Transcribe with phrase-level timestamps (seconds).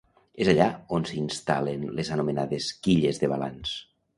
[0.45, 3.79] És allà on s'instal·len les anomenades quilles de balanç.